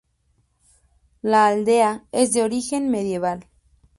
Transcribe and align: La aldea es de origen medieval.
La 1.21 1.45
aldea 1.45 2.05
es 2.11 2.33
de 2.33 2.41
origen 2.41 2.89
medieval. 2.89 3.45